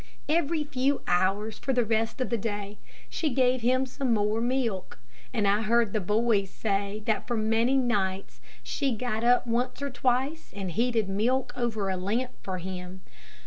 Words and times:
Every 0.27 0.63
few 0.63 1.03
hours 1.07 1.59
for 1.59 1.73
the 1.73 1.85
rest 1.85 2.19
of 2.21 2.31
the 2.31 2.35
day, 2.39 2.79
she 3.07 3.29
gave 3.29 3.61
him 3.61 3.85
some 3.85 4.15
more 4.15 4.41
milk, 4.41 4.97
and 5.31 5.47
I 5.47 5.61
heard 5.61 5.93
the 5.93 5.99
boys 6.01 6.49
say 6.49 7.03
that 7.05 7.27
for 7.27 7.37
many 7.37 7.77
nights 7.77 8.41
she 8.63 8.95
got 8.95 9.23
up 9.23 9.45
once 9.45 9.79
or 9.79 9.91
twice 9.91 10.51
and 10.55 10.71
heated 10.71 11.07
milk 11.07 11.53
over 11.55 11.91
a 11.91 11.97
lamp 11.97 12.31
for 12.41 12.57
him. 12.57 13.01